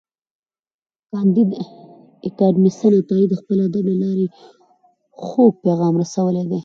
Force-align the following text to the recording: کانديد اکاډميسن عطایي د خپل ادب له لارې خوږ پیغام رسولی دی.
کانديد 1.11 1.51
اکاډميسن 2.27 2.91
عطایي 3.01 3.25
د 3.29 3.33
خپل 3.41 3.57
ادب 3.67 3.85
له 3.91 3.95
لارې 4.03 4.27
خوږ 5.23 5.53
پیغام 5.65 5.93
رسولی 6.03 6.43
دی. 6.51 6.59